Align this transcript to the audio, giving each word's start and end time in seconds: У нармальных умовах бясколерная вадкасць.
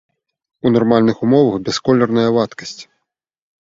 У 0.65 0.71
нармальных 0.75 1.21
умовах 1.29 1.55
бясколерная 1.69 2.29
вадкасць. 2.41 2.77